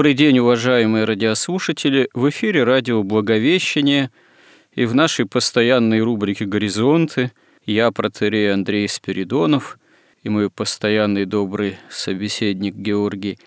[0.00, 2.08] Добрый день, уважаемые радиослушатели!
[2.14, 4.10] В эфире радио «Благовещение»
[4.72, 7.32] и в нашей постоянной рубрике «Горизонты»
[7.66, 9.78] я, протерей Андрей Спиридонов,
[10.22, 13.38] и мой постоянный добрый собеседник Георгий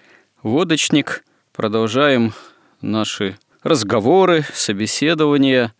[0.44, 2.34] Водочник продолжаем
[2.82, 5.74] наши разговоры, собеседования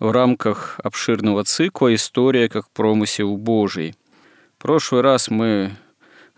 [0.00, 3.94] в рамках обширного цикла «История как промысел Божий».
[4.58, 5.76] В прошлый раз мы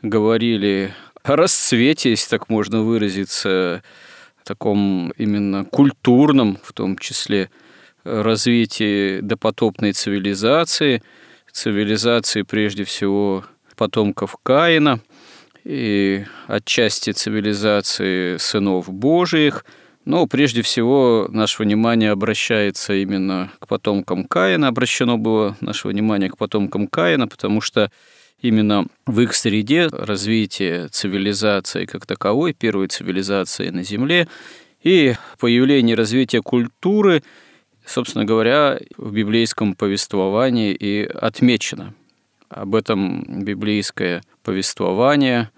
[0.02, 0.92] говорили
[1.24, 3.82] расцвете, если так можно выразиться,
[4.50, 7.50] таком именно культурном, в том числе,
[8.02, 11.04] развитии допотопной цивилизации,
[11.52, 13.44] цивилизации прежде всего
[13.76, 14.98] потомков Каина
[15.62, 19.64] и отчасти цивилизации сынов Божиих,
[20.04, 26.36] но прежде всего наше внимание обращается именно к потомкам Каина, обращено было наше внимание к
[26.36, 27.92] потомкам Каина, потому что
[28.42, 34.28] именно в их среде развитие цивилизации как таковой, первой цивилизации на Земле,
[34.82, 37.22] и появление развития культуры,
[37.84, 41.94] собственно говоря, в библейском повествовании и отмечено.
[42.48, 45.50] Об этом библейское повествование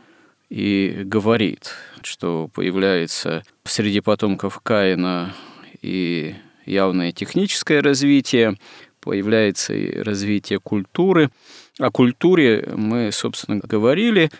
[0.50, 1.70] и говорит,
[2.02, 5.34] что появляется среди потомков Каина
[5.80, 6.34] и
[6.66, 8.56] явное техническое развитие,
[9.00, 11.30] появляется и развитие культуры–
[11.78, 14.30] о культуре мы, собственно, говорили.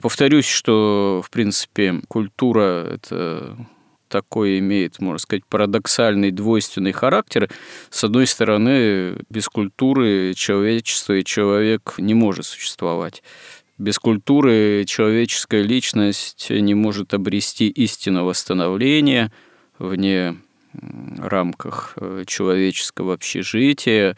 [0.00, 3.56] Повторюсь, что, в принципе, культура– это
[4.08, 7.48] такой имеет, можно сказать, парадоксальный двойственный характер.
[7.88, 13.22] С одной стороны, без культуры человечество и человек не может существовать.
[13.78, 19.32] Без культуры человеческая личность не может обрести истинного становления
[19.78, 20.36] вне
[21.18, 24.16] рамках э, человеческого общежития,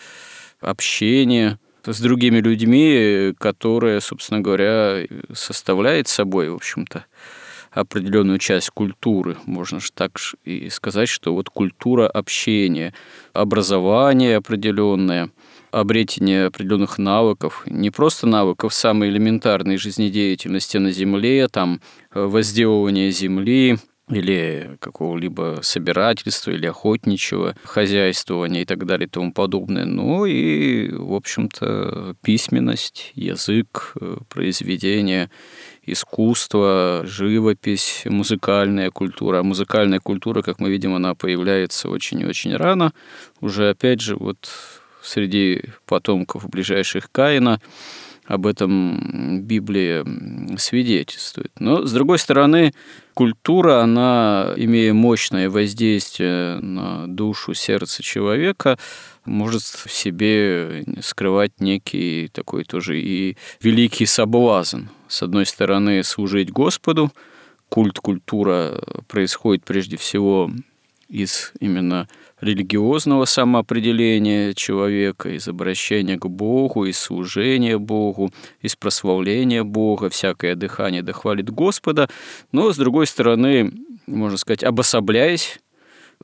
[0.61, 7.05] общения– с другими людьми, которые, собственно говоря, составляет собой, в общем-то,
[7.71, 9.37] определенную часть культуры.
[9.47, 12.95] Можно же так и сказать, что вот культура общения,
[13.33, 15.31] образование определенное,
[15.73, 21.81] обретение определенных навыков, не просто навыков самой элементарной жизнедеятельности на Земле, там
[22.15, 23.79] возделывание земли,
[24.11, 29.87] или какого-либо собирательства, или охотничьего хозяйствования и так далее и тому подобное.
[29.87, 35.31] Ну и, в общем-то, письменность, язык, э, произведение,
[35.87, 39.39] искусство, живопись, музыкальная культура.
[39.39, 42.93] А музыкальная культура, как мы видим, она появляется очень и очень рано.
[43.41, 44.51] Уже, опять же, вот
[45.03, 47.61] среди потомков ближайших Каина–
[48.27, 50.05] об этом Библия
[50.57, 51.53] свидетельствует.
[51.59, 52.73] Но, с другой стороны,
[53.13, 58.79] культура, она, имея мощное воздействие на душу, сердце человека,
[59.25, 64.85] может в себе скрывать некий такой тоже и великий соблазн.
[65.09, 67.13] С одной стороны, служить Господу,
[67.69, 70.51] культ, культура происходит прежде всего
[71.09, 72.09] из именно
[72.45, 81.03] религиозного самоопределения человека, из обращения к Богу, из служения Богу, из прославления Бога, всякое дыхание
[81.03, 82.09] дохвалит Господа,
[82.53, 83.73] но, с другой стороны,
[84.07, 85.59] можно сказать, обособляясь,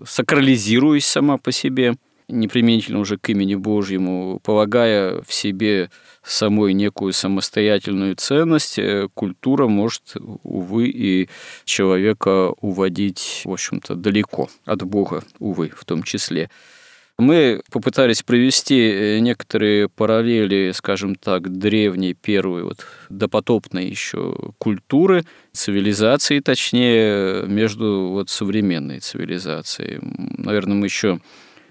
[0.04, 1.94] сакрализируясь сама по себе–
[2.30, 5.91] неприменительно уже к имени Божьему, полагая в себе
[6.22, 11.28] самой некую самостоятельную ценность, э, культура может, увы, и
[11.64, 16.50] человека уводить, в общем-то, далеко от Бога, увы, в том числе.
[17.21, 26.41] Мы попытались провести э, некоторые параллели, скажем так, древней, первой, вот, допотопной еще культуры, цивилизации,
[26.41, 29.98] точнее, между вот современной цивилизацией.
[30.39, 31.21] Наверное, мы еще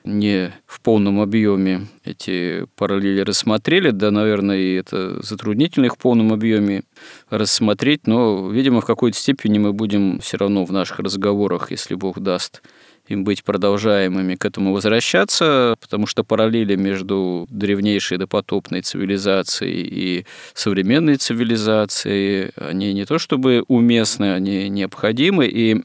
[0.03, 6.33] не в полном объеме эти параллели рассмотрели, да, наверное, и это затруднительно их в полном
[6.33, 6.83] объеме
[7.29, 12.19] рассмотреть, но, видимо, в какой-то степени мы будем все равно в наших разговорах, если Бог
[12.19, 12.61] даст
[13.09, 21.15] им быть продолжаемыми, к этому возвращаться, потому что параллели между древнейшей допотопной цивилизацией и современной
[21.15, 25.81] цивилизацией, они не то чтобы уместны, они необходимы, и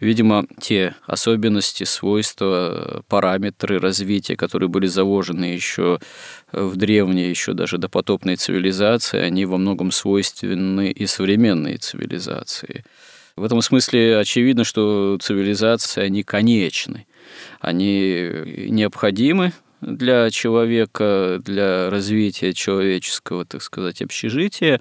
[0.00, 5.98] Видимо, те особенности, свойства, параметры развития, которые были заложены еще
[6.52, 12.82] в древней, еще даже допотопной цивилизации, они во многом свойственны и современной цивилизации.
[13.36, 17.06] В этом смысле очевидно, что цивилизации, они конечны,
[17.60, 18.30] они
[18.68, 19.52] необходимы
[19.82, 24.80] для человека, для развития человеческого, так сказать, общежития,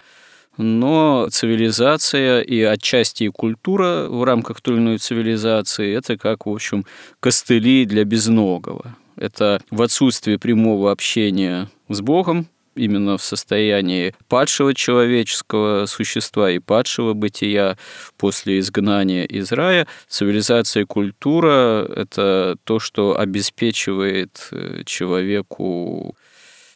[0.57, 6.49] но цивилизация и отчасти и культура в рамках той или иной цивилизации– это как, в
[6.49, 6.85] общем,
[7.19, 8.95] костыли для безногого.
[9.15, 17.13] Это в отсутствии прямого общения с Богом, именно в состоянии падшего человеческого существа и падшего
[17.13, 17.77] бытия
[18.17, 19.87] после изгнания из рая.
[20.07, 26.15] Цивилизация и культура– это то, что обеспечивает э, человеку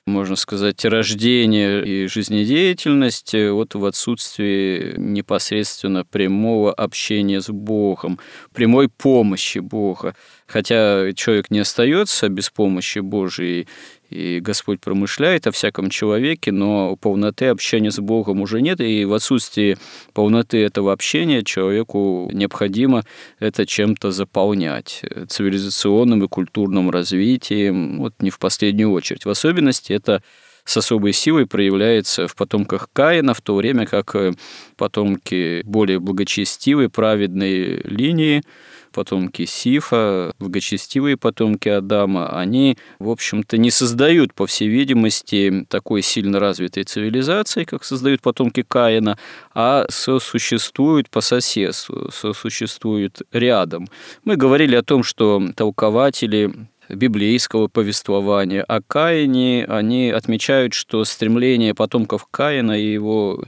[0.06, 8.20] можно сказать, рождение и жизнедеятельность вот в отсутствии непосредственно прямого общения с Богом,
[8.54, 10.16] прямой помощи Бога.
[10.46, 13.68] Хотя человек не остается без помощи Божией,
[14.13, 19.13] и Господь промышляет о всяком человеке, но полноты общения с Богом уже нет, и в
[19.13, 19.77] отсутствии
[20.13, 23.04] полноты этого общения человеку необходимо
[23.39, 29.25] это чем-то заполнять цивилизационным и культурным развитием, вот не в последнюю очередь.
[29.25, 30.21] В особенности это
[30.66, 34.16] с особой силой проявляется в потомках Каина, в то время как
[34.77, 38.44] потомки более благочестивой, праведной линии
[38.94, 46.40] потомки Сифа, благочестивые потомки Адама, они, в общем-то, не создают, по всей видимости, такой сильно
[46.40, 49.18] развитой цивилизации, как создают потомки Каина,
[49.54, 53.90] а сосуществуют по соседству, сосуществуют рядом.
[54.24, 56.54] Мы говорили о том, что толкователи
[56.90, 63.44] библейского повествования о Каине, они отмечают, что стремление потомков Каина и его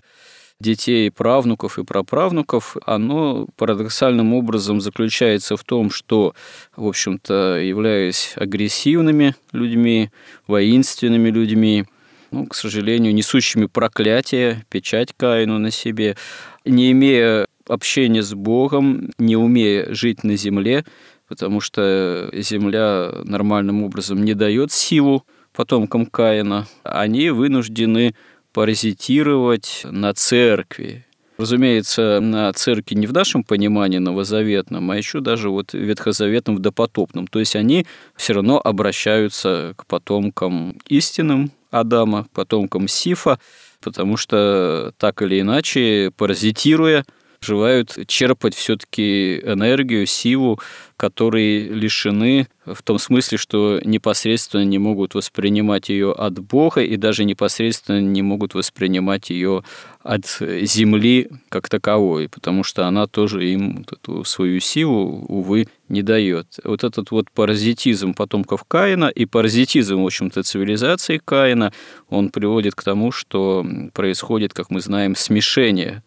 [0.60, 6.34] детей, правнуков и праправнуков, оно парадоксальным образом заключается в том, что,
[6.76, 10.12] в общем-то, являясь агрессивными людьми,
[10.48, 11.86] воинственными людьми,
[12.32, 16.16] ну, к сожалению, несущими проклятие, печать Каину на себе,
[16.64, 20.86] не имея общения с Богом, не умея жить на земле,
[21.28, 28.16] потому что земля нормальным образом не дает силу потомкам Каина, они вынуждены
[28.56, 31.06] паразитировать на церкви.
[31.38, 37.28] Разумеется, на церкви не в нашем понимании новозаветном, а еще даже вот ветхозаветном в допотопном.
[37.28, 37.86] То есть они
[38.16, 43.40] все равно обращаются к потомкам истинным Адама, потомкам Сифа,
[43.82, 47.04] потому что так или иначе, паразитируя
[47.46, 50.60] желают черпать все-таки энергию, силу,
[50.98, 57.24] которые лишены в том смысле, что непосредственно не могут воспринимать ее от Бога и даже
[57.24, 59.64] непосредственно не могут воспринимать ее
[60.02, 66.02] от земли как таковой, потому что она тоже им вот эту свою силу, увы, не
[66.02, 66.60] дает.
[66.64, 71.74] Вот этот вот паразитизм потомков Каина и паразитизм, в общем-то, цивилизации Каина,
[72.10, 76.04] он приводит к тому, что происходит, как мы знаем, смешение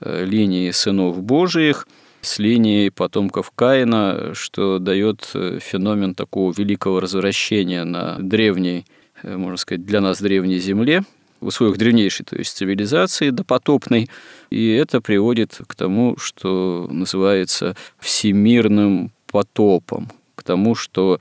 [0.00, 1.86] линии сынов Божиих
[2.20, 8.86] с линией потомков Каина, что дает э, феномен такого великого возвращения на древней,
[9.22, 11.04] э, можно сказать, для нас древней земле,
[11.40, 14.08] в условиях древнейшей, то есть цивилизации допотопной,
[14.50, 21.20] и это приводит к тому, что называется всемирным потопом, к тому, что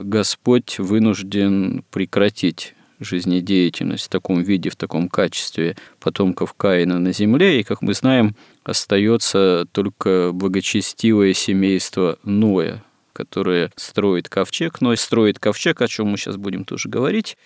[0.00, 7.62] Господь вынужден прекратить жизнедеятельность в таком виде, в таком качестве потомков Каина на земле, и,
[7.62, 14.80] как мы знаем, остается только благочестивое семейство Ноя, которое строит ковчег.
[14.80, 17.36] Ной строит ковчег, о чем мы сейчас будем тоже говорить,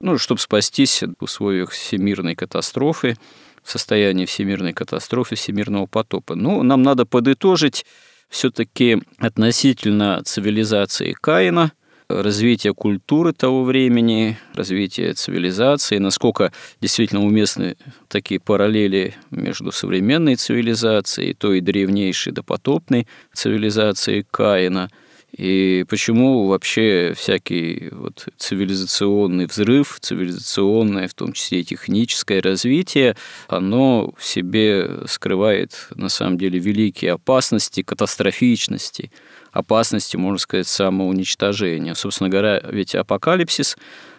[0.00, 3.16] ну, чтобы спастись в условиях всемирной катастрофы,
[3.62, 6.34] в состоянии всемирной катастрофы, всемирного потопа.
[6.34, 7.86] Ну, нам надо подытожить
[8.28, 11.72] все-таки относительно цивилизации Каина–
[12.08, 17.76] развитие культуры того времени, развитие цивилизации, насколько действительно уместны
[18.08, 24.90] такие параллели между современной цивилизацией, той древнейшей допотопной цивилизацией Каина–
[25.36, 33.16] и почему вообще всякий вот цивилизационный взрыв, цивилизационное, в том числе и техническое развитие,
[33.48, 39.10] оно в себе скрывает на самом деле великие опасности, катастрофичности,
[39.54, 41.94] опасности, можно сказать, самоуничтожения.
[41.94, 43.76] Собственно говоря, ведь апокалипсис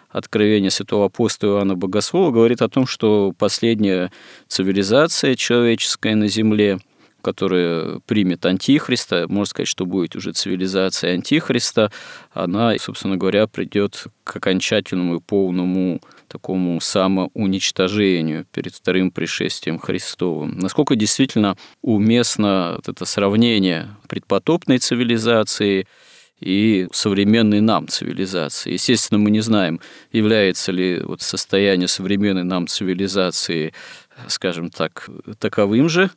[0.08, 4.10] Откровение святого апостола Иоанна Богослова говорит о том, что последняя
[4.48, 6.78] цивилизация человеческая на Земле,
[7.20, 11.92] которая примет Антихриста, можно сказать, что будет уже цивилизация Антихриста,
[12.32, 20.58] она, собственно говоря, придет к окончательному и полному такому самоуничтожению перед вторым пришествием Христовым.
[20.58, 25.86] Насколько действительно уместно это сравнение предпотопной цивилизации
[26.40, 28.72] и современной нам цивилизации.
[28.72, 29.80] Естественно, мы не знаем,
[30.12, 33.72] является ли вот состояние современной нам цивилизации,
[34.28, 36.10] скажем так, таковым же,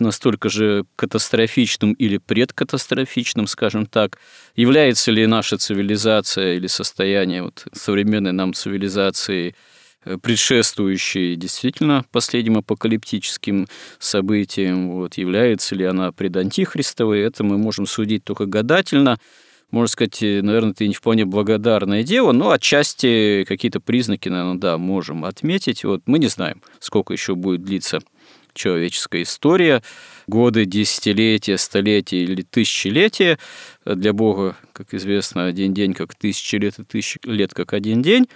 [0.00, 4.18] настолько же катастрофичным или предкатастрофичным, скажем так,
[4.56, 9.54] является ли наша цивилизация или состояние вот современной нам цивилизации
[10.04, 13.66] э, предшествующей действительно последним апокалиптическим
[13.98, 19.18] событиям, вот, является ли она предантихристовой, это мы можем судить только гадательно,
[19.70, 24.78] можно сказать, э, наверное, это не вполне благодарное дело, но отчасти какие-то признаки, наверное, да,
[24.78, 25.84] можем отметить.
[25.84, 28.00] Вот мы не знаем, сколько еще будет длиться
[28.54, 29.82] человеческая история,
[30.26, 33.38] годы, десятилетия, столетия или тысячелетия.
[33.84, 38.28] Для Бога, как известно, один день как тысячи лет и тысячи лет как один день.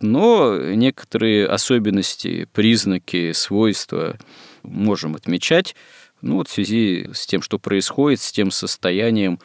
[0.00, 4.16] Но некоторые особенности, признаки, свойства
[4.62, 5.74] можем отмечать
[6.20, 9.38] ну, вот в связи с тем, что происходит, с тем состоянием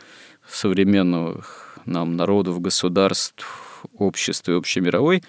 [0.47, 5.23] современных нам народов, государств, общества и общемировой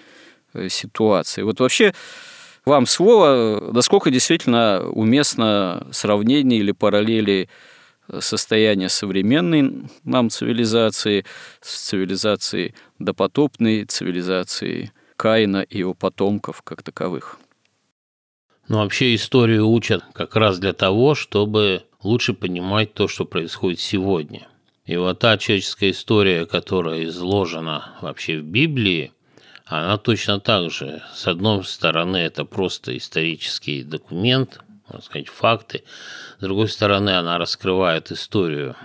[0.53, 1.41] э, ситуации.
[1.43, 1.93] Вот вообще
[2.65, 7.49] вам слово, насколько действительно уместно сравнение или параллели
[8.19, 11.25] состояния современной нам цивилизации
[11.61, 17.39] с цивилизацией допотопной, цивилизацией Каина и его потомков как таковых.
[18.67, 24.47] Ну, вообще историю учат как раз для того, чтобы лучше понимать то, что происходит сегодня.
[24.85, 29.11] И вот та человеческая история, которая изложена вообще в Библии,
[29.65, 31.01] она точно так же.
[31.13, 35.83] С одной стороны, это просто исторический документ, можно сказать, факты.
[36.37, 38.75] С другой стороны, она раскрывает историю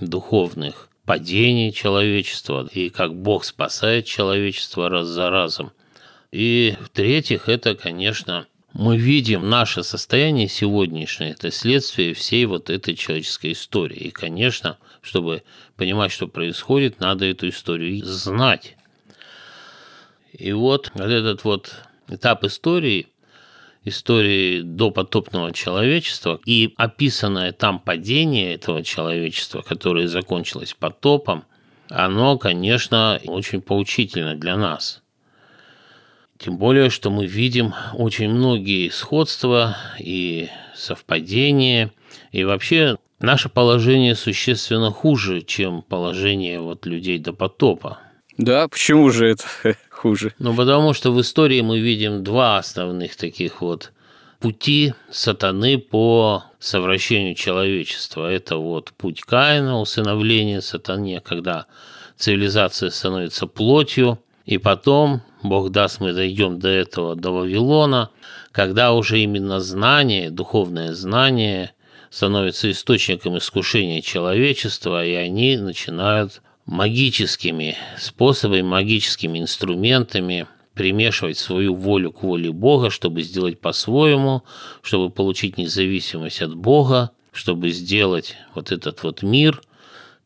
[0.00, 5.72] духовных падений человечества и как Бог спасает человечество раз за разом.
[6.30, 13.52] И в-третьих, это, конечно, мы видим наше состояние сегодняшнее, это следствие всей вот этой человеческой
[13.52, 13.96] истории.
[13.96, 15.42] И, конечно, чтобы
[15.76, 18.77] понимать, что происходит, надо эту историю знать.
[20.32, 21.74] И вот, этот вот
[22.08, 23.08] этап истории,
[23.84, 31.44] истории до потопного человечества и описанное там падение этого человечества, которое закончилось потопом,
[31.88, 35.02] оно, конечно, очень поучительно для нас.
[36.38, 41.90] Тем более, что мы видим очень многие сходства и совпадения,
[42.30, 47.98] и вообще наше положение существенно хуже, чем положение вот людей до потопа.
[48.36, 50.34] Да, почему же это хуже?
[50.38, 53.92] Ну, потому что в истории мы видим два основных таких вот
[54.40, 58.30] пути сатаны по совращению человечества.
[58.30, 61.66] Это вот путь Каина, усыновление сатане, когда
[62.16, 68.10] цивилизация становится плотью, и потом, Бог даст, мы дойдем до этого, до Вавилона,
[68.52, 71.72] когда уже именно знание, духовное знание
[72.10, 82.22] становится источником искушения человечества, и они начинают магическими способами, магическими инструментами примешивать свою волю к
[82.22, 84.44] воле Бога, чтобы сделать по-своему,
[84.82, 89.62] чтобы получить независимость от Бога, чтобы сделать вот этот вот мир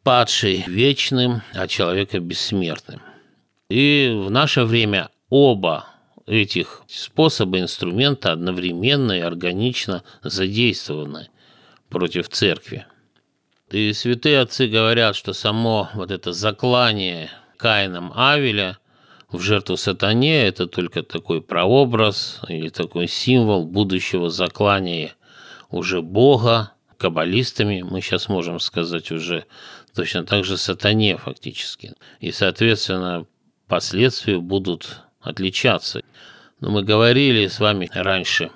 [0.03, 3.01] падший вечным, а человека бессмертным.
[3.71, 5.87] И в наше время оба
[6.27, 11.29] этих способа, инструмента одновременно и органично задействованы
[11.89, 12.85] против церкви.
[13.73, 18.77] И святые отцы говорят, что само вот это заклание Каином Авеля
[19.31, 25.15] в жертву сатане– это только такой прообраз или такой символ будущего заклания
[25.71, 29.47] уже Бога, каббалистами, мы сейчас можем сказать уже
[29.95, 31.95] точно так же сатане фактически.
[32.21, 33.25] И, соответственно,
[33.69, 36.03] последствия будут отличаться.
[36.61, 38.51] Но мы говорили с вами раньше,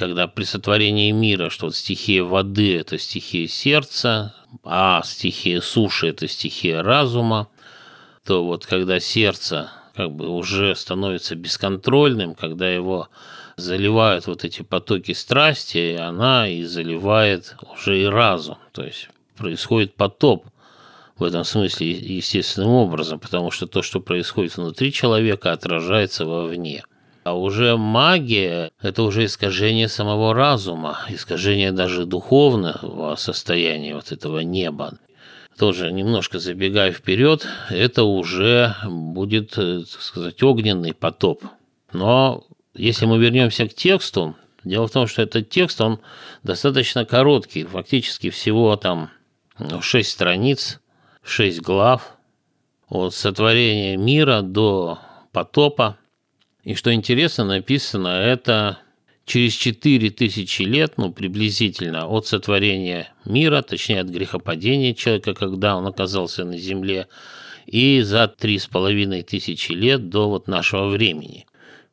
[0.00, 6.26] когда при сотворении мира, что вот стихия воды– это стихия сердца, а стихия суши– это
[6.26, 7.48] стихия разума,
[8.24, 13.08] то вот когда сердце как бы уже становится бесконтрольным, когда его
[13.58, 18.56] заливают вот эти потоки страсти, она и заливает уже и разум.
[18.72, 20.46] То есть происходит потоп
[21.18, 26.84] в этом смысле естественным образом, потому что то, что происходит внутри человека, отражается вовне.
[27.22, 34.94] А уже магия– это уже искажение самого разума, искажение даже духовного состояния вот этого неба.
[35.58, 41.42] Тоже немножко забегая вперед, это уже будет, э, так сказать, огненный потоп.
[41.92, 44.34] Но если мы вернемся к тексту,
[44.64, 46.00] Дело в том, что этот текст, он
[46.42, 49.10] достаточно короткий, фактически всего там
[49.58, 50.80] ну, 6 страниц,
[51.22, 52.16] 6 глав,
[52.88, 54.98] от сотворения мира до
[55.32, 55.96] потопа.
[56.70, 58.78] И что интересно, написано это
[59.24, 66.44] через 4000 лет, ну, приблизительно, от сотворения мира, точнее, от грехопадения человека, когда он оказался
[66.44, 67.08] на земле,
[67.66, 71.44] и за три с половиной тысячи лет до вот нашего времени.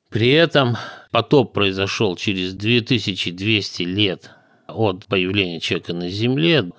[0.10, 0.78] При этом
[1.10, 4.30] потоп произошел через 2200 лет
[4.68, 6.70] от появления человека на Земле,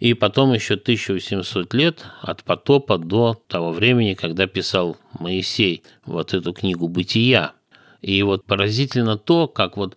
[0.00, 6.52] и потом еще 1800 лет от потопа до того времени, когда писал Моисей вот эту
[6.52, 7.52] книгу «Бытия».
[8.00, 9.96] И вот поразительно то, как вот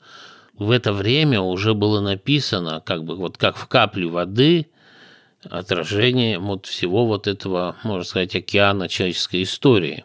[0.57, 4.67] в это время уже было написано, как бы вот как в капле воды,
[5.43, 10.03] отражение вот всего вот этого, можно сказать, океана человеческой истории.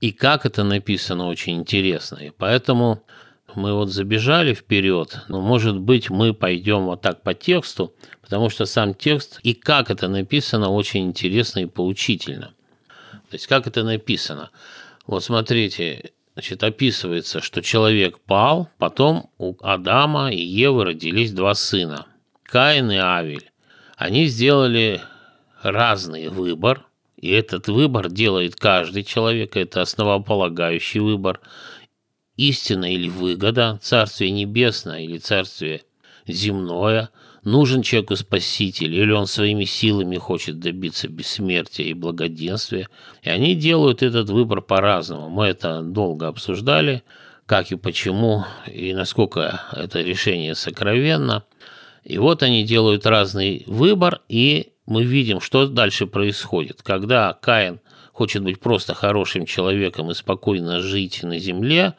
[0.00, 2.16] И как это написано, очень интересно.
[2.16, 3.02] И поэтому
[3.54, 8.66] мы вот забежали вперед, но, может быть, мы пойдем вот так по тексту, потому что
[8.66, 12.52] сам текст и как это написано очень интересно и поучительно.
[13.30, 14.50] То есть, как это написано?
[15.06, 22.06] Вот смотрите, значит, описывается, что человек пал, потом у Адама и Евы родились два сына,
[22.44, 23.50] Каин и Авель.
[23.96, 25.00] Они сделали
[25.62, 26.86] разный выбор,
[27.16, 31.40] и этот выбор делает каждый человек, это основополагающий выбор.
[32.38, 35.82] Истина или выгода, Царствие Небесное или Царствие
[36.26, 37.10] Земное,
[37.42, 42.88] нужен человеку Спаситель, или он своими силами хочет добиться бессмертия и благоденствия.
[43.22, 45.28] И они делают этот выбор по-разному.
[45.28, 47.02] Мы это долго обсуждали,
[47.44, 51.44] как и почему, и насколько это решение сокровенно.
[52.04, 56.82] И вот они делают разный выбор, и мы видим, что дальше происходит.
[56.82, 57.80] Когда Каин
[58.12, 61.94] хочет быть просто хорошим человеком и спокойно жить на земле,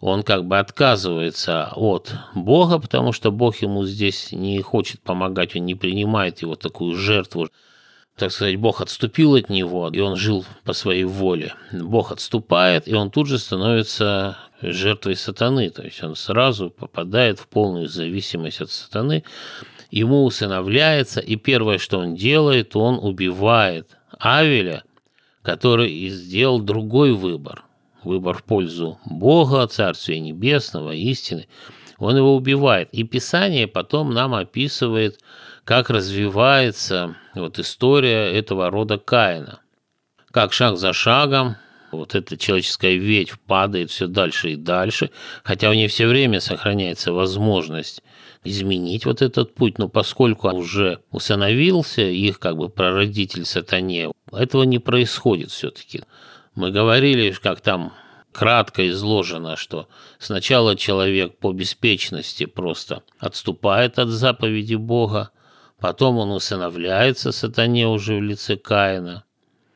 [0.00, 5.64] он как бы отказывается от Бога, потому что Бог ему здесь не хочет помогать, он
[5.64, 7.48] не принимает его такую жертву.
[8.16, 11.54] Так сказать, Бог отступил от него, и он жил по своей воле.
[11.72, 17.48] Бог отступает, и он тут же становится жертвой сатаны, то есть он сразу попадает в
[17.48, 19.24] полную зависимость от сатаны,
[19.90, 24.84] ему усыновляется, и первое, что он делает, он убивает Авеля,
[25.42, 27.64] который и сделал другой выбор.
[28.04, 31.48] Выбор в пользу Бога, Царствия Небесного, истины.
[31.98, 32.88] Он его убивает.
[32.92, 35.20] И Писание потом нам описывает,
[35.64, 39.60] как развивается вот история этого рода Каина.
[40.30, 41.56] Как шаг за шагом
[41.92, 45.10] вот эта человеческая ветвь падает все дальше и дальше,
[45.42, 48.02] хотя у нее все время сохраняется возможность
[48.42, 54.78] изменить вот этот путь, но поскольку уже усыновился их как бы прародитель сатане, этого не
[54.78, 56.02] происходит все-таки.
[56.54, 57.92] Мы говорили, как там
[58.32, 59.88] кратко изложено, что
[60.18, 65.30] сначала человек по беспечности просто отступает от заповеди Бога,
[65.78, 69.24] потом он усыновляется сатане уже в лице Каина,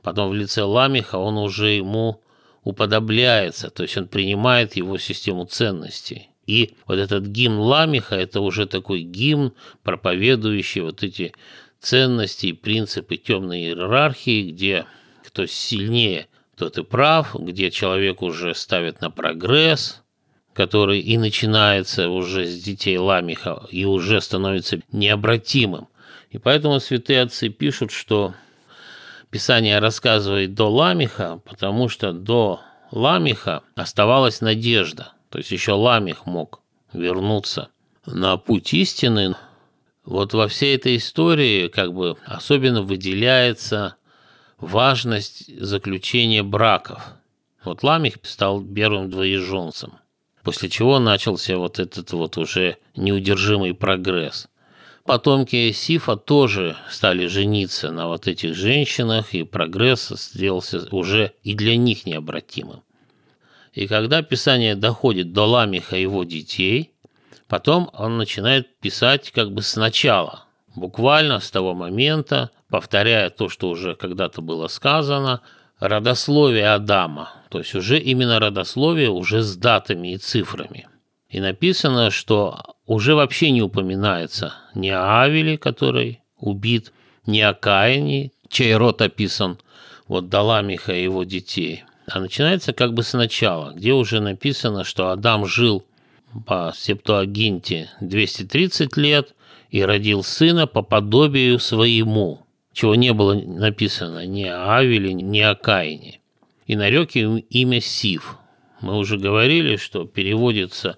[0.03, 2.21] потом в лице Ламиха он уже ему
[2.65, 6.31] уподобляется, то есть он принимает его систему ценностей.
[6.47, 11.35] И вот этот гимн Ламиха– это уже такой гимн, проповедующий вот эти
[11.79, 14.87] ценности и принципы темной иерархии, где
[15.25, 16.27] кто сильнее,
[16.59, 20.03] тот и прав, где человек уже ставит на прогресс,
[20.53, 25.89] который и начинается уже с детей Ламиха и уже становится необратимым.
[26.31, 28.35] И поэтому святые отцы пишут, что
[29.31, 36.61] Писание рассказывает до Ламиха, потому что до Ламиха оставалась надежда– то есть еще Ламих мог
[36.93, 37.69] вернуться
[38.07, 39.35] на путь истины.
[40.05, 43.97] Вот во всей этой истории как бы особенно выделяется
[44.59, 47.03] важность заключения браков.
[47.65, 49.95] Вот Ламих стал первым двоеженцем,
[50.43, 54.49] после чего начался вот этот вот уже неудержимый прогресс.
[55.05, 61.77] Потомки Сифа тоже стали жениться на вот этих женщинах, и прогресс сделался уже и для
[61.77, 62.83] них необратимым.
[63.73, 66.93] И когда Писание доходит до Ламиха и его детей,
[67.47, 70.45] потом он начинает писать как бы сначала,
[70.79, 75.41] буквально с того момента, повторяя то, что уже когда-то было сказано,
[75.79, 80.89] родословие Адама, то есть уже именно родословие уже с датами и цифрами.
[81.29, 86.93] И написано, что уже вообще не упоминается ни о Авеле, который убит,
[87.27, 89.59] ни о Каине, чей род описан
[90.07, 95.11] вот до Ламиха и его детей– а начинается как бы сначала, где уже написано, что
[95.11, 95.85] Адам жил
[96.47, 99.35] по Септуагинте 230 лет
[99.71, 105.55] и родил сына по подобию своему, чего не было написано ни о Авеле, ни о
[105.55, 106.21] Каине.
[106.67, 108.37] И нарек им имя Сив.
[108.81, 110.97] Мы уже говорили, что переводится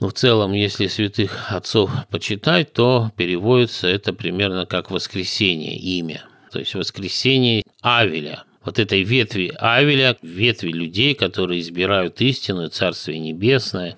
[0.00, 6.24] Но в целом, если святых отцов почитать, то переводится это примерно как воскресение, имя.
[6.50, 13.96] То есть воскресение Авеля, вот этой ветви Авеля, ветви людей, которые избирают истину, Царствие Небесное,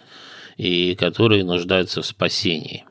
[0.56, 2.84] и которые нуждаются в спасении.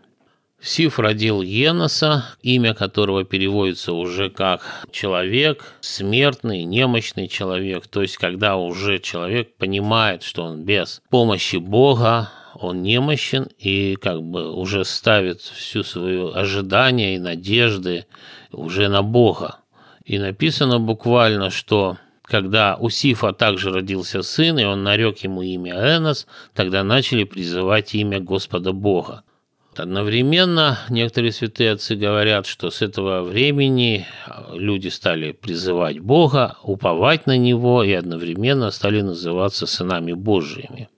[0.61, 7.85] Сиф родил Еноса, имя которого переводится уже как человек, смертный, немощный человек.
[7.87, 14.23] То есть, когда уже человек понимает, что он без помощи Бога, он немощен и как
[14.23, 18.07] бы уже ставит всю свое ожидание и надежды
[18.51, 19.57] уже на Бога.
[20.03, 25.73] И написано буквально, что когда у Сифа также родился сын, и он нарек ему имя
[25.97, 29.23] Энос, тогда начали призывать имя Господа Бога.
[29.75, 34.05] Одновременно некоторые святые отцы говорят, что с этого времени
[34.53, 40.89] люди стали призывать Бога, уповать на Него и одновременно стали называться сынами Божьими.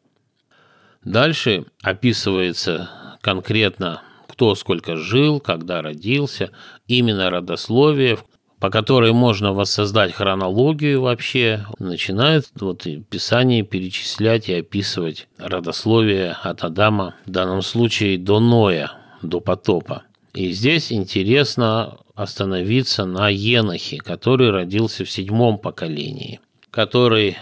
[1.03, 6.51] Дальше описывается конкретно, кто сколько жил, когда родился,
[6.85, 8.19] именно родословие,
[8.59, 17.15] по которой можно воссоздать хронологию вообще, начинает вот Писание перечислять и описывать родословие от Адама,
[17.25, 18.91] в данном случае до Ноя,
[19.21, 20.03] до потопа.
[20.33, 26.39] И здесь интересно остановиться на Енохе, который родился в седьмом поколении,
[26.71, 27.37] который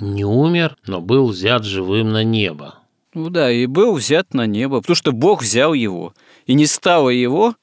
[0.00, 2.76] не умер, но был взят живым на небо.
[3.14, 6.14] Ну да, и был взят на небо, потому что Бог взял его.
[6.46, 7.54] И не стало его,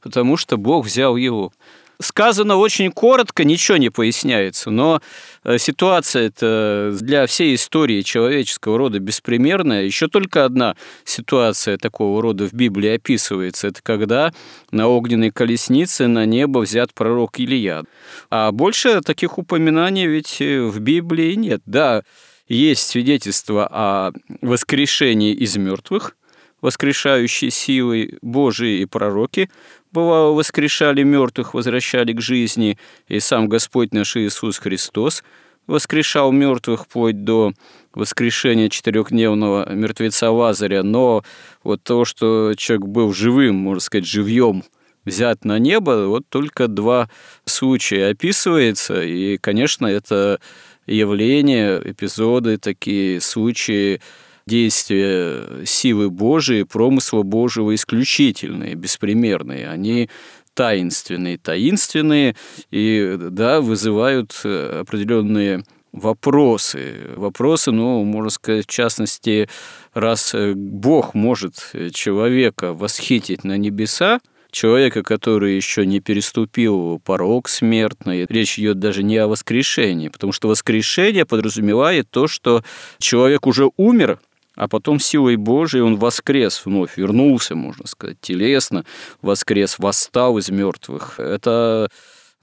[0.00, 1.52] потому что Бог взял его.
[2.00, 5.00] Сказано очень коротко, ничего не поясняется, но
[5.44, 9.84] э, ситуация это для всей истории человеческого рода беспримерная.
[9.84, 13.68] Еще только одна ситуация такого рода в Библии описывается.
[13.68, 14.32] Это когда
[14.72, 17.84] на огненной колеснице на небо взят пророк Илья.
[18.30, 21.62] А больше таких упоминаний ведь э, в Библии нет.
[21.64, 22.02] Да,
[22.48, 26.16] есть свидетельство о воскрешении из мертвых,
[26.60, 29.50] воскрешающей силой Божией и пророки
[29.94, 32.76] бывало, воскрешали мертвых, возвращали к жизни,
[33.08, 35.24] и сам Господь наш Иисус Христос
[35.66, 37.52] воскрешал мертвых вплоть до
[37.94, 41.22] воскрешения четырехдневного мертвеца Лазаря, но
[41.62, 44.64] вот то, что человек был живым, можно сказать, живьем,
[45.04, 47.08] взят на небо, вот только два
[47.46, 50.40] случая описывается, и, конечно, это
[50.86, 54.00] явления, эпизоды, такие случаи,
[54.46, 59.68] действия силы Божией, промысла Божьего исключительные, беспримерные.
[59.68, 60.10] Они
[60.54, 62.36] таинственные, таинственные
[62.70, 67.10] и, да, вызывают э, определенные вопросы.
[67.16, 69.48] Вопросы, ну, можно сказать, в частности,
[69.92, 74.20] раз э, Бог может человека восхитить на небеса,
[74.54, 78.26] человека, который еще не переступил порог смертный.
[78.28, 82.62] Речь идет даже не о воскрешении, потому что воскрешение подразумевает то, что
[82.98, 84.20] человек уже умер,
[84.56, 88.84] а потом силой Божией он воскрес вновь, вернулся, можно сказать, телесно,
[89.22, 91.18] воскрес, восстал из мертвых.
[91.18, 91.88] Это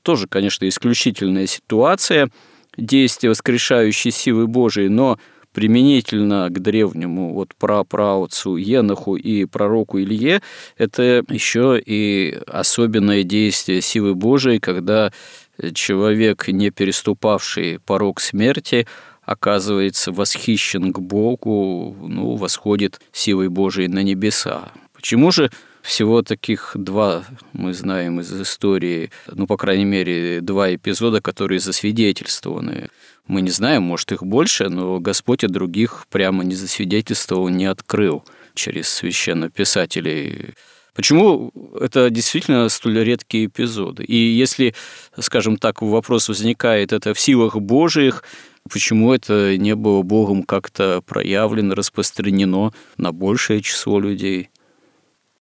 [0.01, 2.29] тоже, конечно, исключительная ситуация
[2.77, 5.19] действия воскрешающей силы Божией, но
[5.53, 10.41] применительно к древнему вот прапраотцу Еноху и пророку Илье,
[10.77, 15.11] это еще и особенное действие силы Божией, когда
[15.73, 18.87] человек, не переступавший порог смерти,
[19.23, 24.71] оказывается восхищен к Богу, ну, восходит силой Божией на небеса.
[24.93, 31.21] Почему же всего таких два мы знаем из истории, ну, по крайней мере, два эпизода,
[31.21, 32.89] которые засвидетельствованы.
[33.27, 38.23] Мы не знаем, может, их больше, но Господь от других прямо не засвидетельствовал, не открыл
[38.53, 40.53] через священнописателей.
[40.93, 44.03] Почему это действительно столь редкие эпизоды?
[44.03, 44.75] И если,
[45.17, 48.23] скажем так, вопрос возникает, это в силах Божиих,
[48.69, 54.49] почему это не было Богом как-то проявлено, распространено на большее число людей?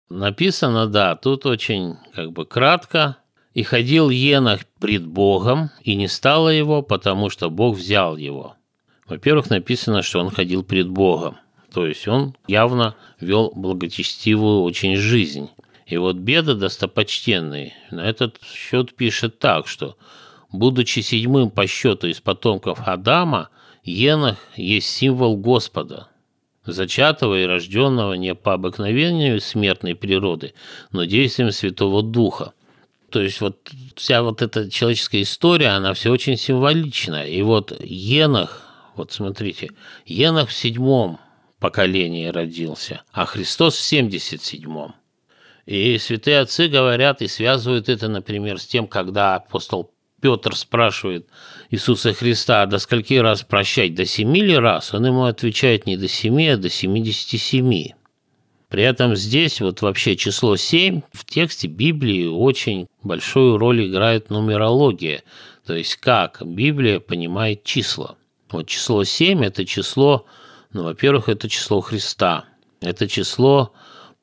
[0.09, 3.17] Написано, да, тут очень как бы кратко.
[3.53, 8.55] «И ходил Енах пред Богом, и не стало его, потому что Бог взял его».
[9.09, 11.37] Во-первых, написано, что он ходил пред Богом.
[11.73, 15.51] То есть он явно вел благочестивую очень жизнь.
[15.87, 19.97] И вот беда достопочтенный на этот счет пишет так, что
[20.53, 23.49] будучи седьмым по счету из потомков Адама,
[23.83, 26.09] Енах есть символ Господа,
[26.65, 30.55] зачатого и рожденного не по обыкновению смертной природы,
[30.93, 32.53] но действием Святого Духа.
[33.11, 37.27] То есть вот вся вот эта человеческая история, она все очень символична.
[37.27, 39.71] И вот Енах, вот смотрите,
[40.07, 41.19] Енах в седьмом
[41.59, 44.95] поколении родился, а Христос в семьдесят седьмом.
[45.67, 51.27] И святые отцы говорят и связывают это, например, с тем, когда апостол Петр спрашивает
[51.71, 54.93] Иисуса Христа, до скольки раз прощать, до семи ли раз?
[54.95, 57.95] Он ему отвечает не до семи, а до семидесяти семи.
[58.69, 65.25] При этом здесь вот вообще число 7 в тексте Библии очень большую роль играет нумерология,
[65.67, 68.17] то есть как Библия понимает числа.
[68.49, 70.25] Вот число 7– это число,
[70.73, 72.45] ну, во-первых, это число Христа,
[72.81, 73.73] это число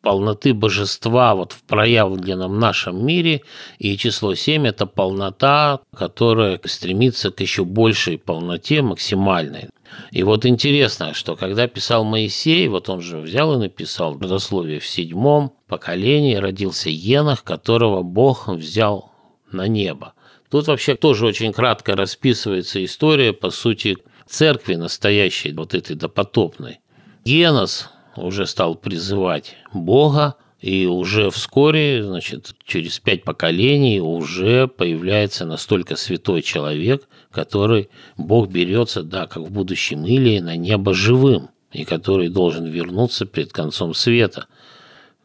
[0.02, 3.42] полноты божества вот в проявленном нашем мире,
[3.78, 9.70] и число 7– это полнота, которая стремится к еще большей полноте, максимальной.
[10.12, 14.88] И вот интересно, что когда писал Моисей, вот он же взял и написал родословие в
[14.88, 19.12] седьмом поколении родился Енах, которого Бог взял
[19.52, 20.14] на небо.
[20.50, 26.80] Тут вообще тоже очень кратко расписывается история, по сути, церкви настоящей, вот этой допотопной.
[27.26, 35.96] Генос уже стал призывать Бога, и уже вскоре, значит, через пять поколений уже появляется настолько
[35.96, 42.30] святой человек, который Бог берется, да, как в будущем Илии, на небо живым, и который
[42.30, 44.48] должен вернуться перед концом света,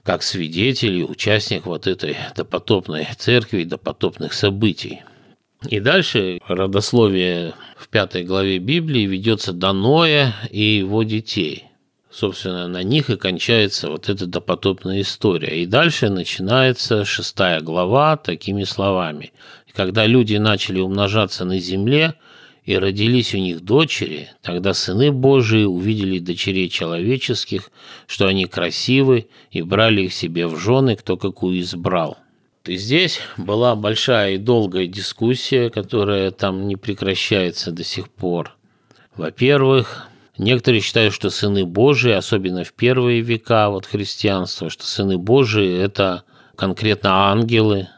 [0.03, 5.03] как свидетель и участник вот этой допотопной церкви и допотопных событий.
[5.69, 11.65] И дальше родословие в пятой главе Библии ведется до Ноя и его детей–
[12.13, 15.63] собственно, на них и кончается вот эта допотопная история.
[15.63, 19.33] И дальше начинается шестая глава такими словами.
[19.73, 22.15] Когда люди начали умножаться на земле,
[22.65, 27.73] и родились у них дочери, тогда сыны Божии увидели дочерей человеческих,
[28.07, 32.19] что они красивы, и брали их себе в жены, кто какую избрал.
[32.65, 38.57] И здесь была большая и долгая дискуссия, которая там не прекращается до сих пор.
[39.17, 45.79] Во-первых, Некоторые считают, что сыны Божии, особенно в первые века вот христианства, что сыны Божии–
[45.79, 46.25] это
[46.57, 47.89] конкретно ангелы,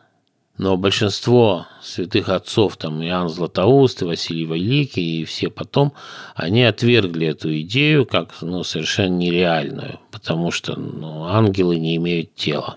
[0.56, 5.94] но большинство святых отцов, там Иоанн Златоуст, и Василий Великий, и все потом,
[6.34, 12.76] они отвергли эту идею как ну, совершенно нереальную, потому что ну, ангелы не имеют тела.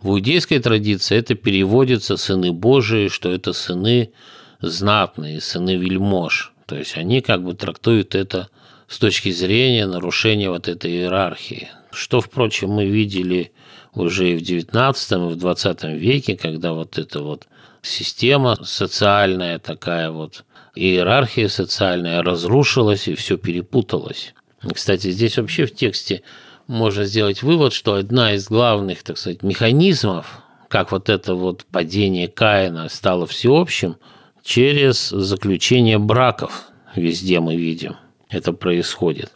[0.00, 4.12] В иудейской традиции это переводится «сыны Божии», что это сыны
[4.60, 6.52] знатные, сыны вельмож.
[6.66, 8.48] То есть они как бы трактуют это
[8.88, 11.68] с точки зрения нарушения вот этой иерархии.
[11.92, 13.52] Что, впрочем, мы видели
[13.94, 17.46] уже и в XIX, и в XX веке, когда вот эта вот
[17.82, 24.34] система социальная такая вот, иерархия социальная разрушилась и все перепуталось.
[24.72, 26.22] Кстати, здесь вообще в тексте
[26.66, 32.28] можно сделать вывод, что одна из главных, так сказать, механизмов, как вот это вот падение
[32.28, 33.96] Каина стало всеобщим,
[34.42, 37.96] через заключение браков везде мы видим–
[38.30, 39.32] это происходит.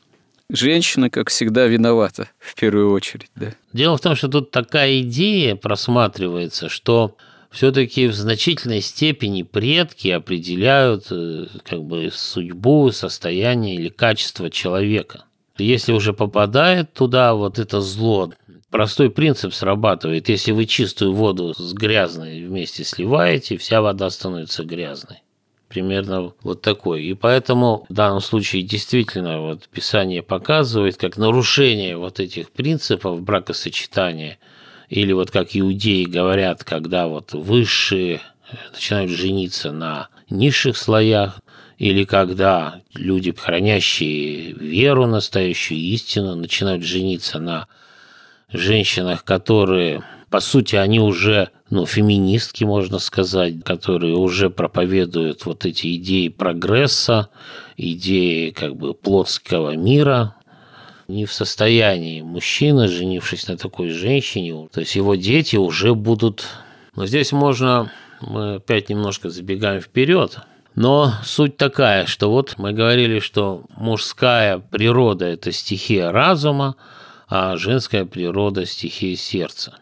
[0.50, 3.54] Женщина, как всегда, виновата в первую очередь, да.
[3.72, 7.16] Дело в том, что тут такая идея просматривается, что
[7.50, 15.24] все-таки в значительной степени предки определяют э, как бы судьбу, состояние или качество человека.
[15.56, 18.32] Если уже попадает туда вот это зло,
[18.70, 20.28] простой принцип срабатывает.
[20.28, 25.22] Если вы чистую воду с грязной вместе сливаете, вся вода становится грязной
[25.72, 27.04] примерно вот такой.
[27.04, 34.38] И поэтому в данном случае действительно вот Писание показывает, как нарушение вот этих принципов бракосочетания,
[34.88, 38.20] или вот как иудеи говорят, когда вот высшие
[38.74, 41.40] начинают жениться на низших слоях,
[41.78, 47.66] или когда люди, хранящие веру, настоящую истину, начинают жениться на
[48.52, 55.94] женщинах, которые, по сути, они уже ну, феминистки, можно сказать, которые уже проповедуют вот эти
[55.96, 57.28] идеи прогресса,
[57.76, 60.34] идеи как бы плотского мира,
[61.06, 66.46] не в состоянии мужчина, женившись на такой женщине, то есть его дети уже будут...
[66.96, 67.92] Но здесь можно,
[68.22, 70.38] мы опять немножко забегаем вперед,
[70.74, 76.76] но суть такая, что вот мы говорили, что мужская природа– это стихия разума,
[77.28, 79.74] а женская природа– стихия сердца.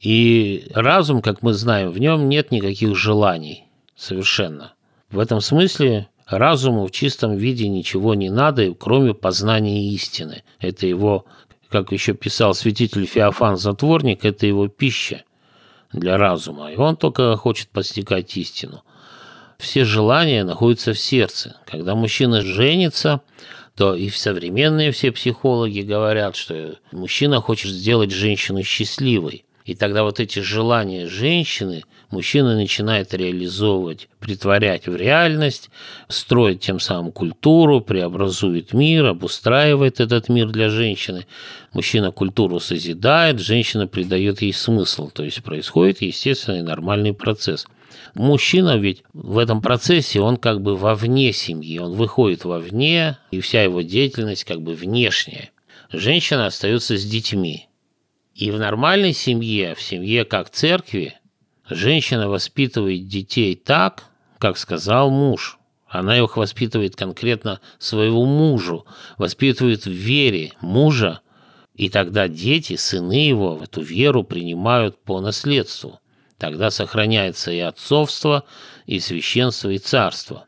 [0.00, 3.64] И разум, как мы знаем, в нем нет никаких желаний
[3.96, 4.74] совершенно.
[5.10, 10.44] В этом смысле разуму в чистом виде ничего не надо, кроме познания истины.
[10.60, 11.24] Это его,
[11.68, 15.24] как еще писал святитель Феофан Затворник, это его пища
[15.92, 16.70] для разума.
[16.70, 18.84] И он только хочет постигать истину.
[19.58, 21.56] Все желания находятся в сердце.
[21.66, 23.22] Когда мужчина женится,
[23.76, 29.44] то и современные все психологи говорят, что мужчина хочет сделать женщину счастливой.
[29.68, 35.68] И тогда вот эти желания женщины мужчина начинает реализовывать, притворять в реальность,
[36.08, 41.26] строить тем самым культуру, преобразует мир, обустраивает этот мир для женщины.
[41.74, 45.10] Мужчина культуру созидает, женщина придает ей смысл.
[45.10, 47.66] То есть происходит естественный нормальный процесс.
[48.14, 53.64] Мужчина ведь в этом процессе, он как бы вовне семьи, он выходит вовне, и вся
[53.64, 55.50] его деятельность как бы внешняя.
[55.92, 57.66] Женщина остается с детьми–
[58.38, 61.14] И в нормальной семье, в семье как церкви,
[61.68, 64.04] женщина воспитывает детей так,
[64.38, 65.58] как сказал муж.
[65.88, 71.20] Она их воспитывает конкретно своего мужу, воспитывает в вере мужа,
[71.74, 75.98] и тогда дети, сыны его, в эту веру принимают по наследству.
[76.36, 78.44] Тогда сохраняется и отцовство,
[78.86, 80.44] и священство, и царство.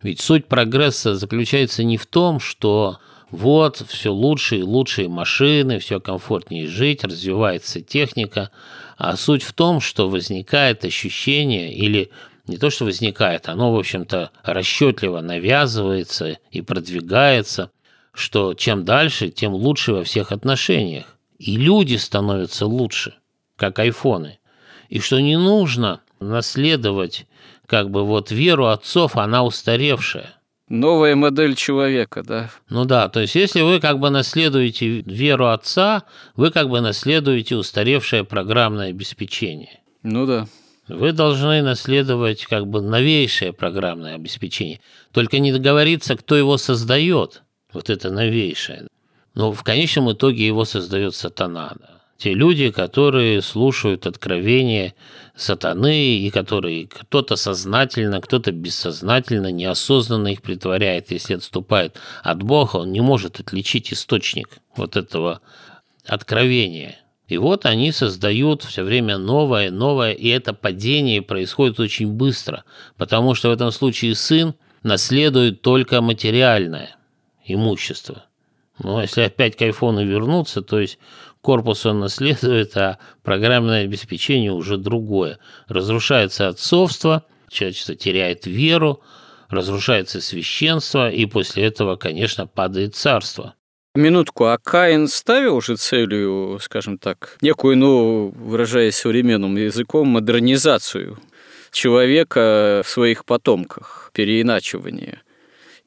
[0.00, 2.98] Ведь суть прогресса заключается не в том, что
[3.30, 8.50] вот все лучше и лучшие машины, все комфортнее жить, развивается техника,
[8.96, 12.10] а суть в том, что возникает ощущение или
[12.46, 17.70] не то, что возникает, оно, в общем-то, расчетливо навязывается и продвигается,
[18.12, 21.16] что чем дальше, тем лучше во всех отношениях.
[21.38, 23.14] И люди становятся лучше,
[23.56, 24.40] как айфоны.
[24.88, 27.26] И что не нужно наследовать
[27.66, 30.34] как бы вот веру отцов, она устаревшая.
[30.70, 32.48] Новая модель человека, да.
[32.68, 36.04] Ну да, то есть если вы как бы наследуете веру отца,
[36.36, 39.80] вы как бы наследуете устаревшее программное обеспечение.
[40.04, 40.46] Ну да.
[40.86, 44.80] Вы должны наследовать как бы новейшее программное обеспечение.
[45.10, 48.86] Только не договориться, кто его создает, вот это новейшее.
[49.34, 51.72] Но в конечном итоге его создает сатана.
[51.80, 54.92] Да те люди, которые слушают откровения
[55.34, 61.10] сатаны и которые кто-то сознательно, кто-то бессознательно, неосознанно их притворяет.
[61.10, 65.40] Если отступает от Бога, он не может отличить источник вот этого
[66.06, 66.98] откровения.
[67.26, 72.64] И вот они создают все время новое, новое, и это падение происходит очень быстро,
[72.98, 76.96] потому что в этом случае сын наследует только материальное
[77.46, 78.24] имущество.
[78.82, 80.98] Но если опять к айфону вернуться, то есть
[81.42, 85.38] корпус он наследует, а программное обеспечение уже другое.
[85.68, 89.02] Разрушается отцовство, человечество теряет веру,
[89.48, 93.54] разрушается священство, и после этого, конечно, падает царство.
[93.96, 101.18] Минутку, а Каин ставил уже целью, скажем так, некую, ну, выражаясь современным языком, модернизацию
[101.72, 105.22] человека в своих потомках, переиначивание–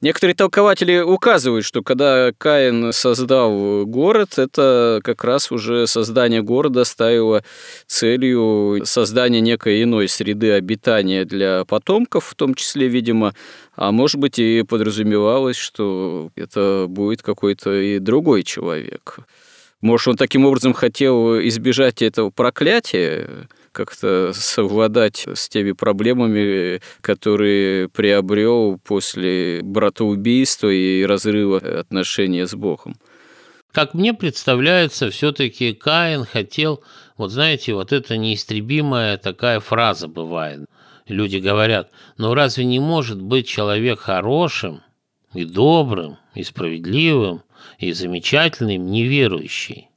[0.03, 7.41] Некоторые толкователи указывают, что когда Каин создал город, это как раз уже создание города ставило
[7.87, 13.33] целью создания некой иной среды обитания для потомков, в том числе, видимо,
[13.77, 19.19] а может быть и подразумевалось, что это будет какой-то и другой человек.
[19.79, 28.79] Может, он таким образом хотел избежать этого проклятия, как-то совладать с теми проблемами, которые приобрел
[28.83, 32.95] после братоубийства и разрыва отношений с Богом.
[33.73, 36.83] Как мне представляется, все-таки Каин хотел,
[37.17, 40.65] вот знаете, вот это неистребимая такая фраза бывает.
[41.07, 44.81] Люди говорят, ну разве не может быть человек хорошим
[45.33, 47.41] и добрым, и справедливым,
[47.79, 49.89] и замечательным, неверующий?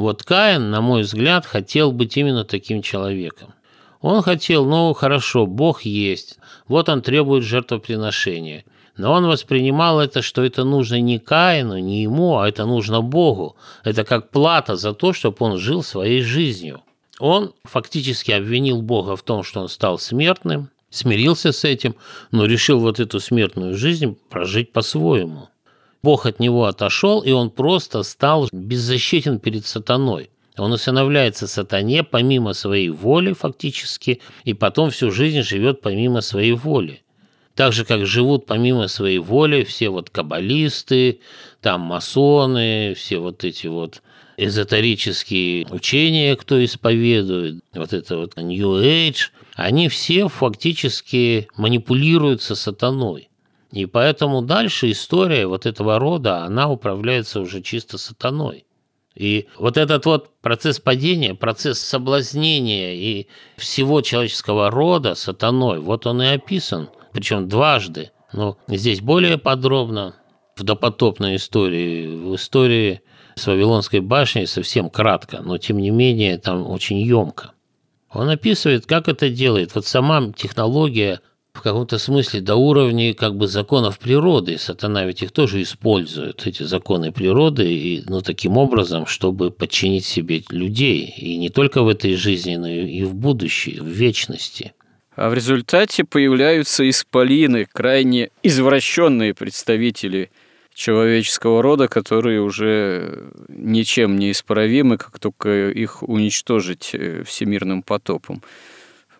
[0.00, 3.52] Вот Каин, на мой взгляд, хотел быть именно таким человеком.
[4.00, 8.64] Он хотел, ну хорошо, Бог есть, вот он требует жертвоприношения.
[8.96, 13.56] Но он воспринимал это, что это нужно не Каину, не ему, а это нужно Богу.
[13.84, 16.80] Это как плата за то, чтобы он жил своей жизнью.
[17.18, 21.94] Он фактически обвинил Бога в том, что он стал смертным, смирился с этим,
[22.30, 25.50] но решил вот эту смертную жизнь прожить по-своему.
[26.02, 30.30] Бог от него отошел, и он просто стал беззащитен перед сатаной.
[30.56, 37.02] Он усыновляется сатане помимо своей воли фактически, и потом всю жизнь живет помимо своей воли.
[37.54, 41.20] Так же, как живут помимо своей воли все вот каббалисты,
[41.60, 44.02] там масоны, все вот эти вот
[44.36, 53.29] эзотерические учения, кто исповедует, вот это вот New Age, они все фактически манипулируются сатаной.
[53.72, 58.66] И поэтому дальше история вот этого рода, она управляется уже чисто сатаной.
[59.14, 66.22] И вот этот вот процесс падения, процесс соблазнения и всего человеческого рода сатаной, вот он
[66.22, 68.12] и описан, причем дважды.
[68.32, 70.14] Но здесь более подробно
[70.56, 73.02] в допотопной истории, в истории
[73.34, 77.52] с Вавилонской башней совсем кратко, но тем не менее там очень емко.
[78.12, 79.74] Он описывает, как это делает.
[79.74, 81.20] Вот сама технология
[81.52, 84.56] в каком-то смысле до уровня как бы законов природы.
[84.58, 90.42] Сатана ведь их тоже использует, эти законы природы, и, ну, таким образом, чтобы подчинить себе
[90.50, 91.12] людей.
[91.16, 94.72] И не только в этой жизни, но и в будущей, в вечности.
[95.16, 100.30] А в результате появляются исполины, крайне извращенные представители
[100.72, 108.42] человеческого рода, которые уже ничем не исправимы, как только их уничтожить э, всемирным потопом.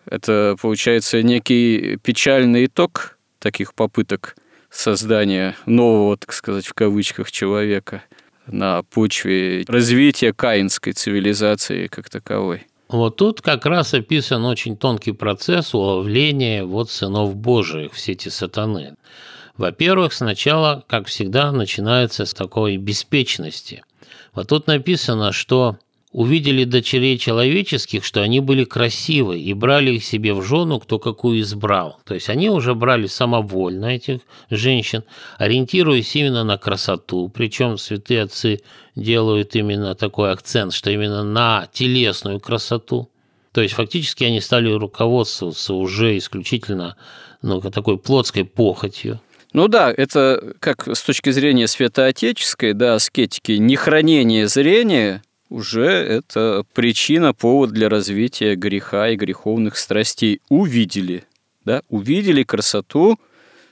[0.05, 4.35] Это, получается, некий печальный итог таких попыток
[4.69, 8.03] создания нового, так сказать, в кавычках, человека.
[8.47, 12.67] на почве развития каинской цивилизации как таковой.
[12.89, 18.95] Вот тут как раз описан очень тонкий процесс уловления вот сынов Божиих в сети сатаны.
[19.55, 23.83] Во-первых, сначала, как всегда, начинается с такой беспечности.
[24.33, 25.77] Вот тут написано, что
[26.11, 31.39] увидели дочерей человеческих, что они были красивы, и брали их себе в жену, кто какую
[31.41, 31.99] избрал.
[32.05, 35.03] То есть они уже брали самовольно этих женщин,
[35.37, 37.29] ориентируясь именно на красоту.
[37.29, 38.61] Причем святые отцы
[38.95, 43.09] делают именно такой акцент, что именно на телесную красоту.
[43.53, 46.97] То есть фактически они стали руководствоваться уже исключительно
[47.41, 49.19] ну, такой плотской похотью.
[49.53, 57.33] Ну да, это как с точки зрения святоотеческой, да, аскетики, нехранение зрения уже это причина,
[57.33, 60.41] повод для развития греха и греховных страстей.
[60.49, 61.25] Увидели,
[61.65, 63.19] да, увидели красоту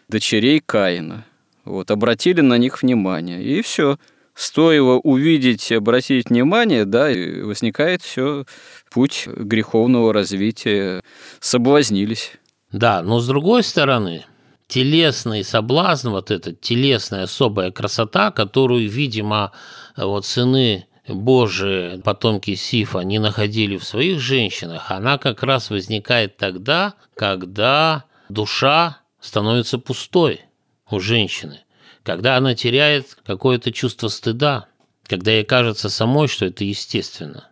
[0.10, 1.26] дочерей Каина,
[1.64, 3.98] вот, обратили на них внимание, и все.
[4.36, 8.46] Стоило увидеть, обратить внимание, да, и возникает все
[8.90, 11.02] путь греховного развития.
[11.42, 12.32] Соблазнились.
[12.72, 14.26] Да, но с другой стороны,
[14.68, 19.52] телесный соблазн, вот эта телесная особая красота, которую, видимо,
[19.98, 26.94] вот сыны Божии, потомки Сифа, не находили в своих женщинах, она как раз возникает тогда,
[27.16, 30.42] когда душа становится пустой
[30.90, 31.62] у женщины,
[32.04, 34.68] когда она теряет какое-то чувство стыда,
[35.08, 37.48] когда ей кажется самой, что это естественно.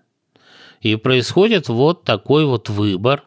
[0.82, 3.24] И происходит вот такой вот выбор,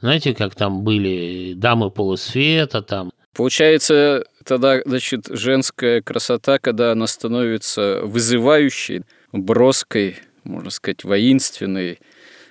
[0.00, 3.10] знаете, как там были дамы полусвета, там.
[3.34, 9.02] Получается, тогда, значит, женская красота, когда она становится вызывающей,
[9.42, 11.98] броской, можно сказать, воинственной,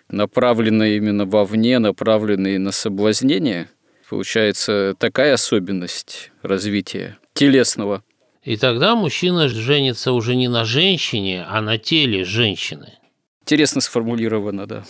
[0.09, 3.69] направленной именно вовне, направленной на соблазнение,
[4.09, 8.03] получается такая особенность развития телесного.
[8.43, 12.93] И тогда мужчина женится уже не на женщине, а на теле женщины.
[13.41, 14.83] Интересно сформулировано, да.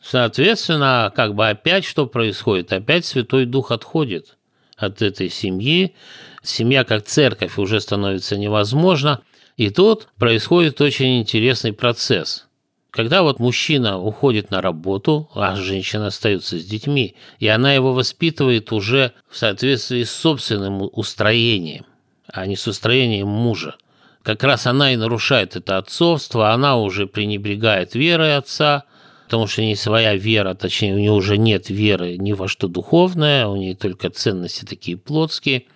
[0.00, 2.72] Соответственно, как бы опять что происходит?
[2.72, 4.38] Опять Святой Дух отходит
[4.76, 5.94] от этой семьи.
[6.42, 9.20] Семья как церковь уже становится невозможна.
[9.60, 12.46] И тут происходит очень интересный процесс.
[12.90, 18.72] Когда вот мужчина уходит на работу, а женщина остается с детьми, и она его воспитывает
[18.72, 21.84] уже в соответствии с собственным устроением,
[22.26, 23.76] а не с устроением мужа.
[24.22, 28.84] Как раз она и нарушает это отцовство, она уже пренебрегает верой отца,
[29.26, 33.46] потому что не своя вера, точнее, у нее уже нет веры ни во что духовное,
[33.46, 35.66] у нее только ценности такие плотские,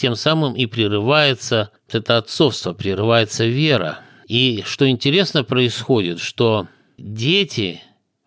[0.00, 3.98] тем самым и прерывается это отцовство, прерывается вера.
[4.26, 7.82] И что интересно происходит, что дети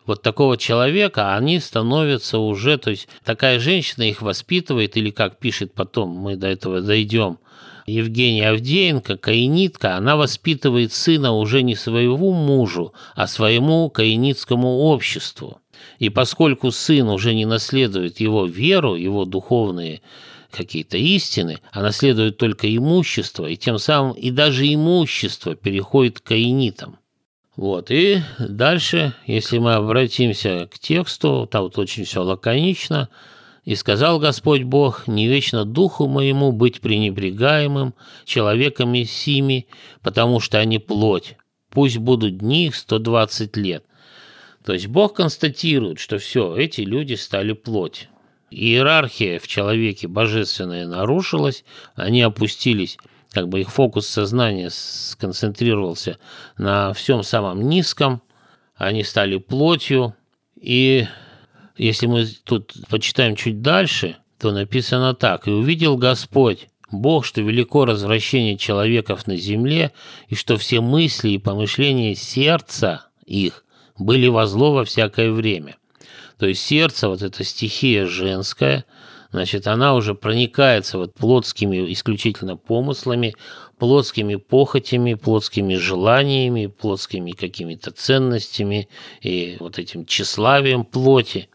[0.06, 5.74] вот такого человека, они становятся уже, то есть такая женщина их воспитывает, или как пишет
[5.74, 7.38] потом, мы до этого дойдем,
[7.86, 15.58] Евгения Авдеенко, каинитка, она воспитывает сына уже не своему мужу, а своему каинитскому обществу.
[15.98, 20.02] И поскольку сын уже не наследует его веру, его духовные
[20.54, 26.98] какие-то истины, а наследует только имущество, и тем самым и даже имущество переходит к каинитам.
[27.56, 33.08] Вот, и дальше, если мы обратимся к тексту, там вот очень все лаконично–
[33.64, 37.94] и сказал Господь Бог, не вечно духу моему быть пренебрегаемым
[38.24, 39.66] человеками сими,
[40.02, 41.36] потому что они плоть.
[41.70, 43.84] Пусть будут дни их 120 лет.
[44.64, 48.08] То есть Бог констатирует, что все, эти люди стали плоть.
[48.54, 52.98] Иерархия в человеке божественная нарушилась, они опустились,
[53.30, 56.18] как бы их фокус сознания сконцентрировался
[56.56, 58.22] на всем самом низком,
[58.76, 60.14] они стали плотью,
[60.60, 61.06] и
[61.76, 65.48] если мы тут почитаем чуть дальше, то написано так.
[65.48, 69.92] «И увидел Господь, Бог, что велико развращение человеков на земле,
[70.28, 73.64] и что все мысли и помышления сердца их
[73.98, 75.76] были во зло во всякое время».
[76.38, 78.84] То есть сердце, вот эта стихия женская,
[79.30, 83.34] значит, она уже проникается вот плотскими исключительно помыслами,
[83.78, 88.88] плотскими похотями, плотскими желаниями, плотскими какими-то ценностями
[89.20, 91.48] и вот этим тщеславием плоти.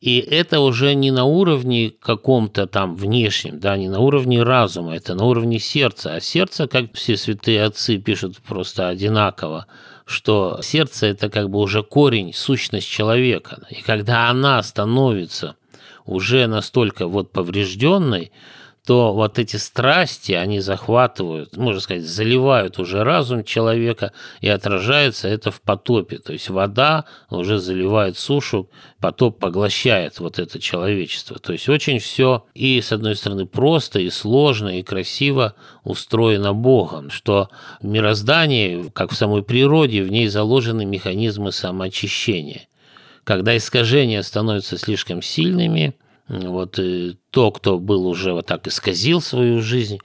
[0.00, 5.14] И это уже не на уровне каком-то там внешнем, да, не на уровне разума, это
[5.14, 6.14] на уровне сердца.
[6.14, 9.66] А сердце, как все святые отцы пишут просто одинаково,
[10.10, 13.62] что сердце– это как бы уже корень, сущность человека.
[13.70, 15.56] И когда она становится
[16.04, 18.32] уже настолько вот поврежденной,
[18.90, 24.10] то вот эти страсти, они захватывают, можно сказать, заливают уже разум человека,
[24.40, 26.18] и отражается это в потопе.
[26.18, 28.68] То есть вода уже заливает сушу,
[28.98, 31.38] потоп поглощает вот это человечество.
[31.38, 37.10] То есть очень все и, с одной стороны, просто, и сложно, и красиво устроено Богом,
[37.10, 37.48] что
[37.80, 42.62] в мироздании, как в самой природе, в ней заложены механизмы самоочищения.
[43.22, 45.94] Когда искажения становятся слишком сильными–
[46.30, 49.98] вот и то, кто был уже вот так исказил свою жизнь,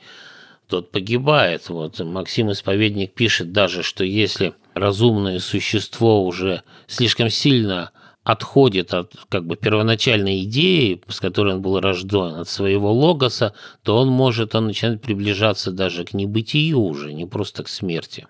[0.67, 1.69] тот погибает.
[1.69, 7.91] Вот Максим Исповедник пишет даже, что если разумное существо уже слишком сильно
[8.23, 13.53] отходит от как бы первоначальной идеи, с которой он был рожден, от своего логоса,
[13.83, 18.25] то он может, он начинает приближаться даже к небытию уже, не просто к смерти.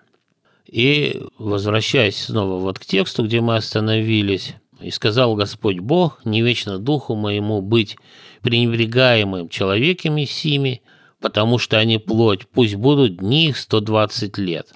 [0.66, 6.78] И возвращаясь снова вот к тексту, где мы остановились, и сказал Господь Бог, не вечно
[6.78, 7.96] духу моему быть
[8.42, 10.82] пренебрегаемым человеками сими,
[11.20, 14.68] потому что они плоть, пусть будут дни их 120 лет.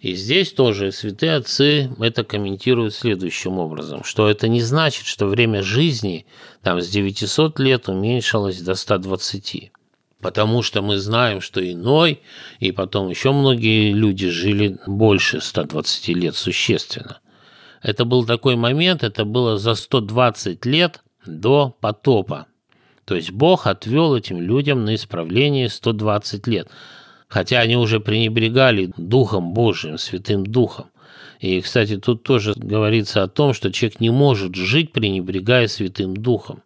[0.00, 5.62] И здесь тоже святые отцы это комментируют следующим образом, что это не значит, что время
[5.62, 6.26] жизни
[6.62, 9.72] там с 900 лет уменьшилось до 120
[10.24, 12.22] потому что мы знаем, что иной,
[12.58, 17.20] и потом еще многие люди жили больше 120 лет существенно.
[17.84, 22.46] Это был такой момент, это было за 120 лет до потопа.
[23.04, 26.70] То есть Бог отвел этим людям на исправление 120 лет.
[27.28, 30.86] Хотя они уже пренебрегали Духом Божиим, Святым Духом.
[31.40, 36.62] И, кстати, тут тоже говорится о том, что человек не может жить, пренебрегая Святым Духом.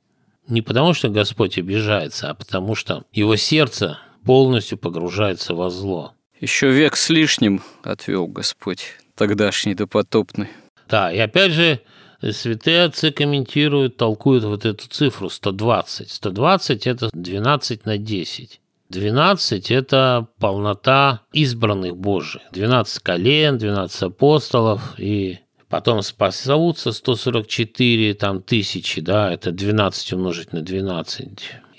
[0.47, 6.13] Не потому, что Господь обижается, а потому, что его сердце полностью погружается во зло.
[6.41, 10.47] Еще век с лишним отвел Господь, тогдашний допотопный.
[10.89, 11.81] Да, и опять же,
[12.23, 16.11] святые отцы комментируют, толкуют вот эту цифру 120.
[16.11, 18.61] 120– это 12 на 10.
[18.89, 22.43] 12– это полнота избранных Божьих.
[22.53, 30.63] 12 колен, 12 апостолов и потом спасутся 144 там, тысячи, да, это 12 умножить на
[30.63, 31.29] 12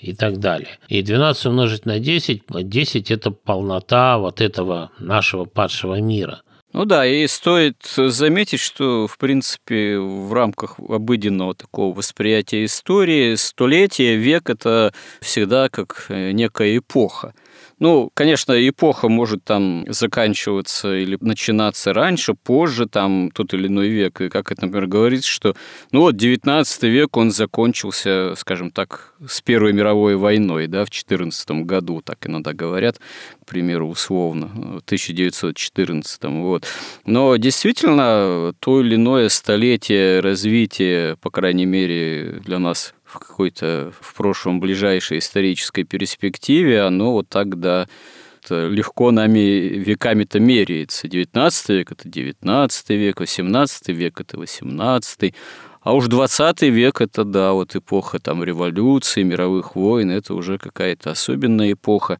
[0.00, 0.78] и так далее.
[0.88, 6.42] И 12 умножить на 10, 10– это полнота вот этого нашего падшего мира–
[6.72, 14.16] ну да, и стоит заметить, что, в принципе, в рамках обыденного такого восприятия истории столетие,
[14.16, 17.34] век– это всегда как э, некая эпоха.
[17.80, 24.20] Ну, конечно, эпоха может там заканчиваться или начинаться раньше, позже, там, тот или иной век.
[24.20, 25.56] И как это, например, говорится, что,
[25.90, 31.50] ну вот, 19 век, он закончился, скажем так, с Первой мировой войной, да, в 14
[31.64, 33.00] году, так иногда говорят,
[33.42, 36.24] к примеру, условно, в 1914.
[36.24, 36.66] Вот.
[37.06, 44.14] Но действительно, то или иное столетие развития, по крайней мере, для нас в какой-то в
[44.14, 47.88] прошлом ближайшей исторической перспективе, оно вот тогда
[48.48, 51.08] легко нами веками-то меряется.
[51.08, 55.34] 19 век– это 19 век, 18 век– это 18
[55.82, 61.10] а уж 20 век– это, да, вот эпоха там революции, мировых войн, это уже какая-то
[61.10, 62.18] особенная эпоха.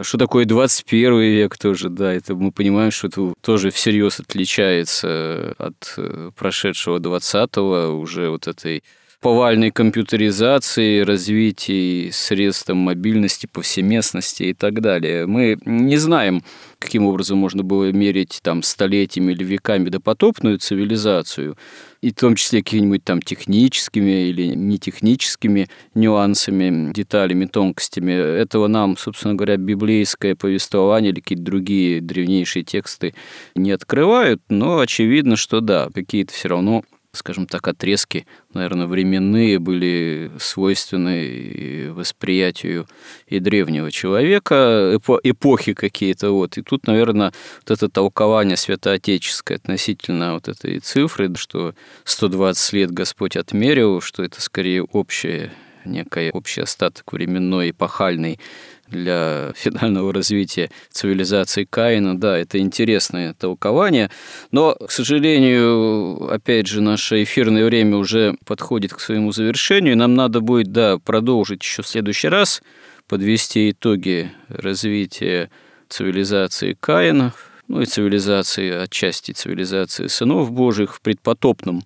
[0.00, 5.94] Что такое 21 век тоже, да, это мы понимаем, что это тоже всерьез отличается от
[5.98, 8.82] э, прошедшего 20-го, уже вот этой
[9.20, 15.26] повальной компьютеризации, развитии средств мобильности, повсеместности и так далее.
[15.26, 16.42] Мы не знаем,
[16.78, 21.56] каким образом можно было мерить там столетиями или веками допотопную цивилизацию,
[22.02, 28.12] и в том числе какими-нибудь там техническими или нетехническими нюансами, деталями, тонкостями.
[28.12, 33.14] Этого нам, собственно говоря, библейское повествование или какие-то другие древнейшие тексты
[33.54, 36.84] не открывают, но очевидно, что да, какие-то все равно
[37.14, 42.86] скажем так, отрезки, наверное, временные были свойственны восприятию
[43.26, 46.30] и древнего человека, эпохи какие-то.
[46.30, 46.58] Вот.
[46.58, 53.36] И тут, наверное, вот это толкование святоотеческое относительно вот этой цифры, что 120 лет Господь
[53.36, 55.52] отмерил, что это скорее общее
[55.84, 58.40] некий общий остаток временной, эпохальный
[58.88, 62.18] для финального развития цивилизации Каина.
[62.18, 64.10] Да, это интересное толкование,
[64.50, 70.40] но, к сожалению, опять же, наше эфирное время уже подходит к своему завершению, нам надо
[70.40, 72.62] будет, да, продолжить еще в следующий раз,
[73.08, 75.50] подвести итоги развития
[75.88, 77.32] цивилизации Каина,
[77.68, 81.82] ну и цивилизации, отчасти цивилизации сынов Божьих в предпотопном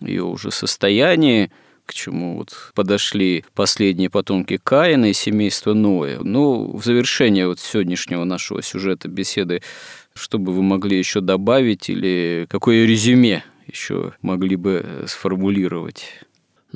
[0.00, 1.50] ее уже состоянии,
[1.88, 6.18] к чему вот подошли последние потомки Каина и семейства Ноя.
[6.20, 9.62] Ну, в завершение вот сегодняшнего нашего сюжета беседы,
[10.14, 16.04] что бы вы могли еще добавить или какое резюме еще могли бы сформулировать?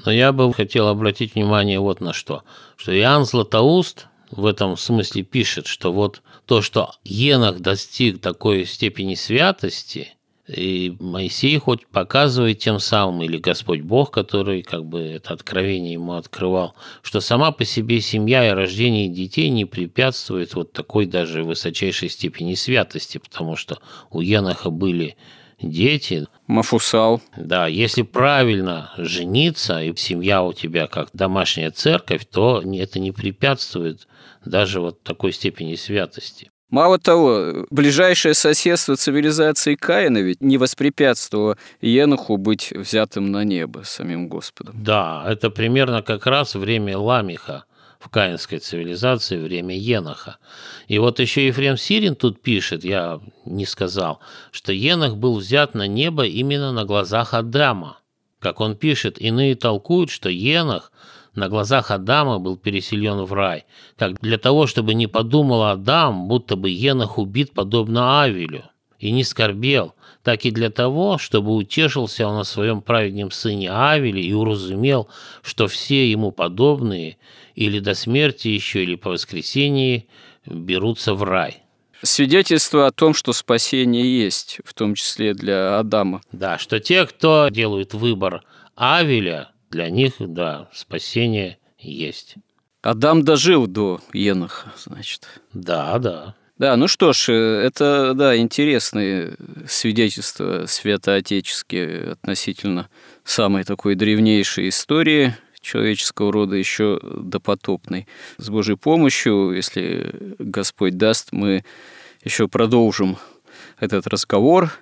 [0.02, 2.42] Но я бы хотел обратить внимание вот на что.
[2.76, 9.14] Что Иоанн Златоуст в этом смысле пишет, что вот то, что Енах достиг такой степени
[9.14, 10.14] святости,
[10.55, 16.14] и Моисей хоть показывает тем самым, или Господь Бог, который как бы это откровение ему
[16.14, 22.09] открывал, что сама по себе семья и рождение детей не препятствует вот такой даже высочайшей
[22.09, 23.78] степени святости, потому что
[24.11, 25.16] у Еноха были
[25.61, 26.26] дети.
[26.46, 27.22] Мафусал.
[27.36, 34.07] Да, если правильно жениться, и семья у тебя как домашняя церковь, то это не препятствует
[34.44, 36.50] даже вот такой степени святости.
[36.72, 44.26] Мало того, ближайшее соседство цивилизации Каина ведь не воспрепятствовало Енуху быть взятым на небо самим
[44.26, 44.82] Господом.
[44.82, 47.64] Да, это примерно как раз время Ламиха
[47.98, 50.38] в каинской цивилизации, время Еноха.
[50.88, 54.20] И вот еще Ефрем Сирин тут пишет, я не сказал,
[54.50, 57.98] что Енох был взят на небо именно на глазах Адама.
[58.38, 60.90] Как он пишет, иные толкуют, что Енох
[61.34, 63.64] на глазах Адама был переселен в рай,
[63.96, 68.64] как для того, чтобы не подумал Адам, будто бы Енох убит подобно Авелю,
[68.98, 74.22] и не скорбел, так и для того, чтобы утешился он о своем праведном сыне Авеле
[74.22, 75.08] и уразумел,
[75.42, 77.16] что все ему подобные
[77.54, 80.08] или до смерти еще, или по воскресении
[80.46, 81.62] берутся в рай.
[82.02, 86.20] Свидетельство о том, что спасение есть, в том числе для Адама.
[86.32, 88.42] Да, что те, кто делают выбор
[88.74, 92.36] Авеля, для них, да, спасение есть.
[92.82, 95.26] Адам дожил до Еноха, значит.
[95.52, 96.36] Да, да.
[96.58, 102.88] Да, ну что ж, это, да, интересные свидетельства святоотеческие относительно
[103.24, 108.06] самой такой древнейшей истории человеческого рода еще допотопной.
[108.36, 111.64] С Божьей помощью, если Господь даст, мы
[112.22, 113.16] еще продолжим
[113.80, 114.72] этот разговор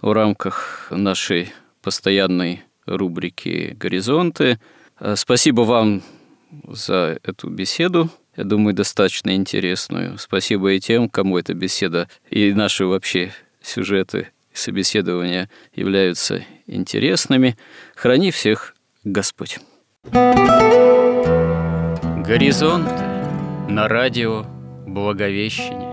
[0.00, 1.52] в рамках нашей
[1.82, 4.58] постоянной рубрики «Горизонты».
[5.00, 6.02] Э, спасибо вам
[6.68, 8.10] за эту беседу.
[8.36, 10.18] Я думаю, достаточно интересную.
[10.18, 17.56] Спасибо и тем, кому эта беседа и наши вообще сюжеты собеседования являются интересными.
[17.94, 18.74] Храни всех
[19.04, 19.58] Господь.
[22.24, 23.04] Горизонты
[23.68, 24.46] на радио
[24.86, 25.92] Благовещение.